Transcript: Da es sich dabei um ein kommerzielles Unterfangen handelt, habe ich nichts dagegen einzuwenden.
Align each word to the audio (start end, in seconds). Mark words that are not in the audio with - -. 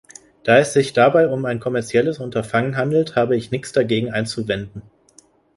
Da 0.43 0.57
es 0.57 0.73
sich 0.73 0.93
dabei 0.93 1.27
um 1.27 1.45
ein 1.45 1.59
kommerzielles 1.59 2.17
Unterfangen 2.17 2.75
handelt, 2.75 3.15
habe 3.15 3.35
ich 3.37 3.51
nichts 3.51 3.71
dagegen 3.71 4.11
einzuwenden. 4.11 4.81